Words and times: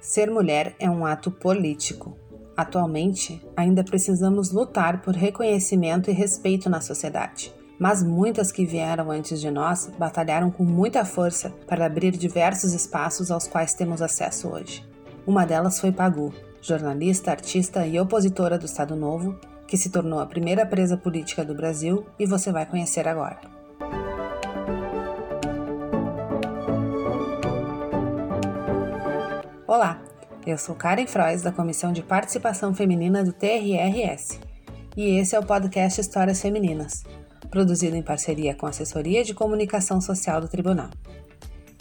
Ser 0.00 0.30
mulher 0.30 0.76
é 0.78 0.88
um 0.88 1.04
ato 1.04 1.30
político. 1.30 2.16
Atualmente, 2.56 3.44
ainda 3.56 3.82
precisamos 3.82 4.52
lutar 4.52 5.02
por 5.02 5.14
reconhecimento 5.14 6.10
e 6.10 6.14
respeito 6.14 6.70
na 6.70 6.80
sociedade. 6.80 7.52
Mas 7.78 8.02
muitas 8.02 8.50
que 8.50 8.64
vieram 8.64 9.10
antes 9.10 9.40
de 9.40 9.50
nós 9.50 9.90
batalharam 9.98 10.50
com 10.50 10.64
muita 10.64 11.04
força 11.04 11.52
para 11.66 11.84
abrir 11.84 12.12
diversos 12.12 12.72
espaços 12.72 13.30
aos 13.30 13.46
quais 13.46 13.74
temos 13.74 14.00
acesso 14.00 14.48
hoje. 14.48 14.86
Uma 15.26 15.44
delas 15.44 15.78
foi 15.78 15.92
Pagu, 15.92 16.32
jornalista, 16.62 17.30
artista 17.30 17.86
e 17.86 17.98
opositora 17.98 18.58
do 18.58 18.64
Estado 18.64 18.96
Novo, 18.96 19.38
que 19.66 19.76
se 19.76 19.90
tornou 19.90 20.20
a 20.20 20.26
primeira 20.26 20.64
presa 20.64 20.96
política 20.96 21.44
do 21.44 21.54
Brasil 21.54 22.06
e 22.18 22.24
você 22.24 22.52
vai 22.52 22.64
conhecer 22.64 23.06
agora. 23.08 23.55
Olá, 29.68 30.00
eu 30.46 30.56
sou 30.56 30.76
Karen 30.76 31.08
Frois, 31.08 31.42
da 31.42 31.50
Comissão 31.50 31.92
de 31.92 32.00
Participação 32.00 32.72
Feminina 32.72 33.24
do 33.24 33.32
TRRS, 33.32 34.38
e 34.96 35.18
esse 35.18 35.34
é 35.34 35.40
o 35.40 35.44
podcast 35.44 36.00
Histórias 36.00 36.40
Femininas, 36.40 37.02
produzido 37.50 37.96
em 37.96 38.02
parceria 38.02 38.54
com 38.54 38.66
a 38.66 38.68
Assessoria 38.68 39.24
de 39.24 39.34
Comunicação 39.34 40.00
Social 40.00 40.40
do 40.40 40.46
Tribunal. 40.46 40.88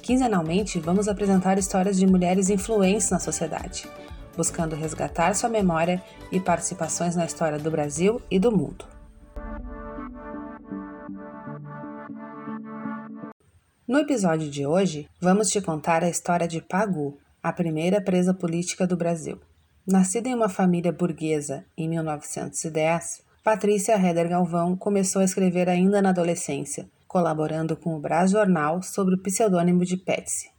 Quinzenalmente, 0.00 0.78
vamos 0.78 1.08
apresentar 1.08 1.58
histórias 1.58 1.98
de 1.98 2.06
mulheres 2.06 2.50
influentes 2.50 3.10
na 3.10 3.18
sociedade, 3.18 3.88
buscando 4.36 4.76
resgatar 4.76 5.34
sua 5.34 5.48
memória 5.48 6.00
e 6.30 6.38
participações 6.38 7.16
na 7.16 7.24
história 7.24 7.58
do 7.58 7.68
Brasil 7.68 8.22
e 8.30 8.38
do 8.38 8.56
mundo. 8.56 8.86
No 13.88 13.98
episódio 13.98 14.48
de 14.48 14.64
hoje, 14.64 15.08
vamos 15.20 15.48
te 15.48 15.60
contar 15.60 16.04
a 16.04 16.08
história 16.08 16.46
de 16.46 16.62
Pagu, 16.62 17.18
a 17.42 17.52
primeira 17.52 18.00
presa 18.00 18.32
política 18.32 18.86
do 18.86 18.96
Brasil. 18.96 19.40
Nascida 19.84 20.28
em 20.28 20.34
uma 20.34 20.48
família 20.48 20.92
burguesa 20.92 21.64
em 21.76 21.88
1910, 21.88 23.24
Patrícia 23.42 23.96
Heder 23.96 24.28
Galvão 24.28 24.76
começou 24.76 25.20
a 25.20 25.24
escrever 25.24 25.68
ainda 25.68 26.00
na 26.00 26.10
adolescência, 26.10 26.88
colaborando 27.08 27.76
com 27.76 27.96
o 27.96 27.98
Brás 27.98 28.30
Jornal 28.30 28.80
sob 28.80 29.12
o 29.12 29.18
pseudônimo 29.18 29.84
de 29.84 29.96
Petsy. 29.96 30.50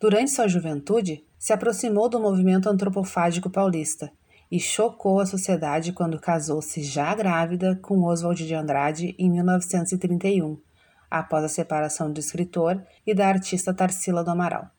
Durante 0.00 0.30
sua 0.30 0.48
juventude, 0.48 1.22
se 1.38 1.52
aproximou 1.52 2.08
do 2.08 2.18
movimento 2.18 2.70
antropofágico 2.70 3.50
paulista 3.50 4.10
e 4.50 4.58
chocou 4.58 5.20
a 5.20 5.26
sociedade 5.26 5.92
quando 5.92 6.18
casou-se 6.18 6.82
já 6.82 7.14
grávida 7.14 7.78
com 7.82 8.02
Oswald 8.04 8.46
de 8.46 8.54
Andrade 8.54 9.14
em 9.18 9.30
1931, 9.30 10.58
após 11.10 11.44
a 11.44 11.48
separação 11.48 12.10
do 12.10 12.18
escritor 12.18 12.82
e 13.06 13.14
da 13.14 13.28
artista 13.28 13.74
Tarsila 13.74 14.24
do 14.24 14.30
Amaral. 14.30 14.70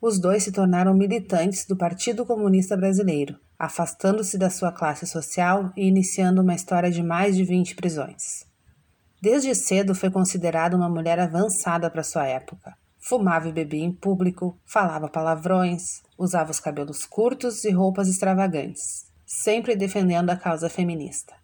Os 0.00 0.20
dois 0.20 0.44
se 0.44 0.52
tornaram 0.52 0.94
militantes 0.94 1.66
do 1.66 1.76
Partido 1.76 2.24
Comunista 2.24 2.76
Brasileiro, 2.76 3.36
afastando-se 3.58 4.38
da 4.38 4.48
sua 4.48 4.70
classe 4.70 5.04
social 5.06 5.72
e 5.76 5.88
iniciando 5.88 6.40
uma 6.40 6.54
história 6.54 6.88
de 6.88 7.02
mais 7.02 7.36
de 7.36 7.42
20 7.42 7.74
prisões. 7.74 8.46
Desde 9.20 9.52
cedo 9.56 9.96
foi 9.96 10.08
considerada 10.08 10.76
uma 10.76 10.88
mulher 10.88 11.18
avançada 11.18 11.90
para 11.90 12.04
sua 12.04 12.24
época. 12.26 12.76
Fumava 13.00 13.48
e 13.48 13.52
bebia 13.52 13.84
em 13.84 13.90
público, 13.90 14.56
falava 14.64 15.08
palavrões, 15.08 16.00
usava 16.16 16.52
os 16.52 16.60
cabelos 16.60 17.04
curtos 17.04 17.64
e 17.64 17.70
roupas 17.72 18.06
extravagantes, 18.06 19.06
sempre 19.26 19.74
defendendo 19.74 20.30
a 20.30 20.36
causa 20.36 20.70
feminista. 20.70 21.34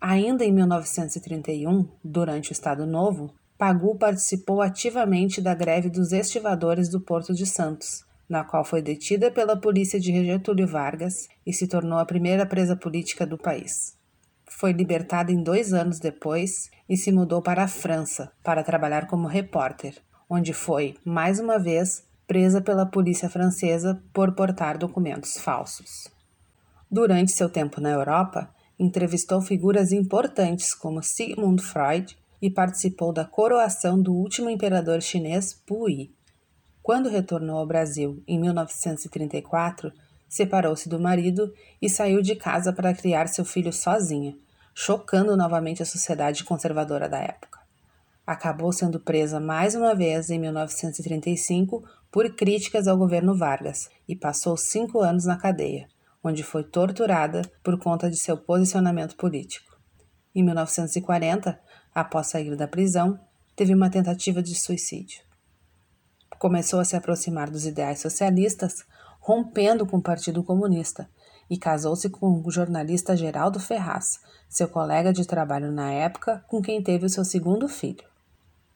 Ainda 0.00 0.44
em 0.44 0.50
1931, 0.50 1.88
durante 2.02 2.50
o 2.50 2.52
Estado 2.52 2.84
Novo, 2.84 3.32
Pagu 3.62 3.94
participou 3.94 4.60
ativamente 4.60 5.40
da 5.40 5.54
greve 5.54 5.88
dos 5.88 6.10
estivadores 6.10 6.88
do 6.88 7.00
Porto 7.00 7.32
de 7.32 7.46
Santos, 7.46 8.04
na 8.28 8.42
qual 8.42 8.64
foi 8.64 8.82
detida 8.82 9.30
pela 9.30 9.56
polícia 9.56 10.00
de 10.00 10.12
Getúlio 10.12 10.66
Vargas 10.66 11.28
e 11.46 11.52
se 11.52 11.68
tornou 11.68 11.96
a 11.96 12.04
primeira 12.04 12.44
presa 12.44 12.74
política 12.74 13.24
do 13.24 13.38
país. 13.38 13.96
Foi 14.48 14.72
libertada 14.72 15.30
em 15.30 15.40
dois 15.40 15.72
anos 15.72 16.00
depois 16.00 16.72
e 16.88 16.96
se 16.96 17.12
mudou 17.12 17.40
para 17.40 17.62
a 17.62 17.68
França 17.68 18.32
para 18.42 18.64
trabalhar 18.64 19.06
como 19.06 19.28
repórter, 19.28 19.94
onde 20.28 20.52
foi, 20.52 20.96
mais 21.04 21.38
uma 21.38 21.56
vez, 21.56 22.02
presa 22.26 22.60
pela 22.60 22.84
polícia 22.84 23.30
francesa 23.30 24.02
por 24.12 24.34
portar 24.34 24.76
documentos 24.76 25.38
falsos. 25.38 26.08
Durante 26.90 27.30
seu 27.30 27.48
tempo 27.48 27.80
na 27.80 27.90
Europa, 27.90 28.52
entrevistou 28.76 29.40
figuras 29.40 29.92
importantes 29.92 30.74
como 30.74 31.00
Sigmund 31.00 31.62
Freud 31.62 32.20
e 32.42 32.50
participou 32.50 33.12
da 33.12 33.24
coroação 33.24 34.02
do 34.02 34.12
último 34.12 34.50
imperador 34.50 35.00
chinês 35.00 35.54
Puyi. 35.54 36.12
Quando 36.82 37.08
retornou 37.08 37.58
ao 37.58 37.66
Brasil 37.66 38.20
em 38.26 38.40
1934, 38.40 39.92
separou-se 40.28 40.88
do 40.88 40.98
marido 40.98 41.54
e 41.80 41.88
saiu 41.88 42.20
de 42.20 42.34
casa 42.34 42.72
para 42.72 42.92
criar 42.92 43.28
seu 43.28 43.44
filho 43.44 43.72
sozinha, 43.72 44.36
chocando 44.74 45.36
novamente 45.36 45.82
a 45.82 45.86
sociedade 45.86 46.42
conservadora 46.42 47.08
da 47.08 47.18
época. 47.18 47.60
Acabou 48.26 48.72
sendo 48.72 48.98
presa 48.98 49.38
mais 49.38 49.76
uma 49.76 49.94
vez 49.94 50.28
em 50.28 50.38
1935 50.40 51.84
por 52.10 52.34
críticas 52.34 52.88
ao 52.88 52.96
governo 52.96 53.36
Vargas 53.36 53.88
e 54.08 54.16
passou 54.16 54.56
cinco 54.56 55.00
anos 55.00 55.24
na 55.24 55.36
cadeia, 55.36 55.86
onde 56.24 56.42
foi 56.42 56.64
torturada 56.64 57.42
por 57.62 57.78
conta 57.78 58.10
de 58.10 58.16
seu 58.16 58.36
posicionamento 58.36 59.16
político. 59.16 59.71
Em 60.34 60.42
1940, 60.42 61.58
Após 61.94 62.28
sair 62.28 62.56
da 62.56 62.66
prisão, 62.66 63.20
teve 63.54 63.74
uma 63.74 63.90
tentativa 63.90 64.42
de 64.42 64.54
suicídio. 64.54 65.22
Começou 66.38 66.80
a 66.80 66.84
se 66.84 66.96
aproximar 66.96 67.50
dos 67.50 67.66
ideais 67.66 68.00
socialistas, 68.00 68.84
rompendo 69.20 69.86
com 69.86 69.98
o 69.98 70.02
Partido 70.02 70.42
Comunista, 70.42 71.08
e 71.50 71.58
casou-se 71.58 72.08
com 72.08 72.42
o 72.42 72.50
jornalista 72.50 73.14
Geraldo 73.14 73.60
Ferraz, 73.60 74.20
seu 74.48 74.68
colega 74.68 75.12
de 75.12 75.26
trabalho 75.26 75.70
na 75.70 75.92
época, 75.92 76.42
com 76.48 76.62
quem 76.62 76.82
teve 76.82 77.04
o 77.04 77.10
seu 77.10 77.24
segundo 77.24 77.68
filho. 77.68 78.04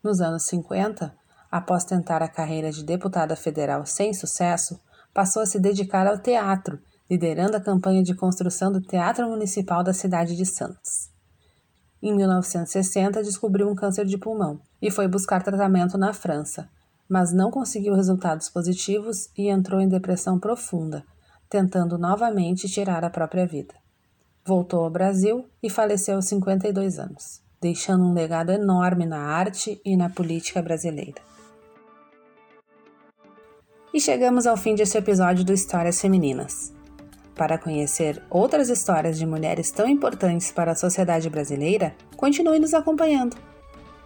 Nos 0.04 0.20
anos 0.20 0.42
50, 0.44 1.16
após 1.50 1.84
tentar 1.84 2.22
a 2.22 2.28
carreira 2.28 2.70
de 2.70 2.84
deputada 2.84 3.34
federal 3.34 3.86
sem 3.86 4.12
sucesso, 4.12 4.78
passou 5.14 5.42
a 5.42 5.46
se 5.46 5.58
dedicar 5.58 6.06
ao 6.06 6.18
teatro, 6.18 6.78
liderando 7.10 7.56
a 7.56 7.60
campanha 7.60 8.02
de 8.02 8.14
construção 8.14 8.70
do 8.70 8.82
Teatro 8.82 9.26
Municipal 9.26 9.82
da 9.82 9.94
cidade 9.94 10.36
de 10.36 10.44
Santos. 10.44 11.15
Em 12.02 12.14
1960, 12.14 13.22
descobriu 13.22 13.68
um 13.68 13.74
câncer 13.74 14.04
de 14.04 14.18
pulmão 14.18 14.60
e 14.80 14.90
foi 14.90 15.08
buscar 15.08 15.42
tratamento 15.42 15.96
na 15.96 16.12
França, 16.12 16.68
mas 17.08 17.32
não 17.32 17.50
conseguiu 17.50 17.94
resultados 17.94 18.48
positivos 18.48 19.30
e 19.36 19.48
entrou 19.48 19.80
em 19.80 19.88
depressão 19.88 20.38
profunda, 20.38 21.04
tentando 21.48 21.96
novamente 21.96 22.68
tirar 22.68 23.04
a 23.04 23.10
própria 23.10 23.46
vida. 23.46 23.74
Voltou 24.44 24.84
ao 24.84 24.90
Brasil 24.90 25.46
e 25.62 25.70
faleceu 25.70 26.16
aos 26.16 26.26
52 26.26 26.98
anos, 26.98 27.40
deixando 27.60 28.04
um 28.04 28.12
legado 28.12 28.52
enorme 28.52 29.06
na 29.06 29.18
arte 29.18 29.80
e 29.84 29.96
na 29.96 30.10
política 30.10 30.60
brasileira. 30.60 31.20
E 33.92 34.00
chegamos 34.00 34.46
ao 34.46 34.56
fim 34.56 34.74
desse 34.74 34.98
episódio 34.98 35.44
do 35.44 35.54
Histórias 35.54 36.00
Femininas. 36.00 36.75
Para 37.36 37.58
conhecer 37.58 38.22
outras 38.30 38.70
histórias 38.70 39.18
de 39.18 39.26
mulheres 39.26 39.70
tão 39.70 39.86
importantes 39.86 40.50
para 40.50 40.72
a 40.72 40.74
sociedade 40.74 41.28
brasileira, 41.28 41.94
continue 42.16 42.58
nos 42.58 42.72
acompanhando. 42.72 43.36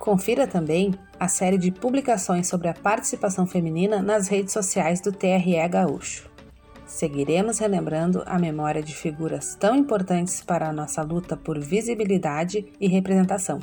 Confira 0.00 0.46
também 0.48 0.94
a 1.18 1.28
série 1.28 1.56
de 1.56 1.70
publicações 1.70 2.48
sobre 2.48 2.68
a 2.68 2.74
participação 2.74 3.46
feminina 3.46 4.02
nas 4.02 4.26
redes 4.26 4.52
sociais 4.52 5.00
do 5.00 5.12
TRE 5.12 5.68
Gaúcho. 5.68 6.28
Seguiremos 6.86 7.60
relembrando 7.60 8.24
a 8.26 8.36
memória 8.36 8.82
de 8.82 8.94
figuras 8.94 9.54
tão 9.54 9.76
importantes 9.76 10.40
para 10.40 10.68
a 10.68 10.72
nossa 10.72 11.02
luta 11.02 11.36
por 11.36 11.56
visibilidade 11.56 12.66
e 12.80 12.88
representação. 12.88 13.60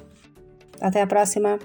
Até 0.79 1.01
a 1.01 1.07
próxima! 1.07 1.59